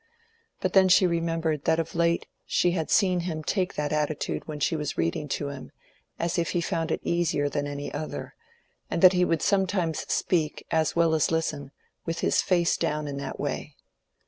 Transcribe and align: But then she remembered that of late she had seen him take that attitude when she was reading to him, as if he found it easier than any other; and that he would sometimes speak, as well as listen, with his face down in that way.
But 0.61 0.73
then 0.73 0.89
she 0.89 1.05
remembered 1.05 1.65
that 1.65 1.77
of 1.79 1.93
late 1.93 2.25
she 2.47 2.71
had 2.71 2.89
seen 2.89 3.19
him 3.19 3.43
take 3.43 3.75
that 3.75 3.93
attitude 3.93 4.47
when 4.47 4.59
she 4.59 4.75
was 4.75 4.97
reading 4.97 5.27
to 5.37 5.49
him, 5.49 5.71
as 6.17 6.39
if 6.39 6.53
he 6.53 6.59
found 6.59 6.89
it 6.89 7.01
easier 7.03 7.47
than 7.49 7.67
any 7.67 7.93
other; 7.93 8.33
and 8.89 9.03
that 9.03 9.13
he 9.13 9.23
would 9.23 9.43
sometimes 9.43 9.99
speak, 10.11 10.65
as 10.71 10.95
well 10.95 11.13
as 11.13 11.29
listen, 11.29 11.69
with 12.03 12.21
his 12.21 12.41
face 12.41 12.77
down 12.77 13.07
in 13.07 13.17
that 13.17 13.39
way. 13.39 13.75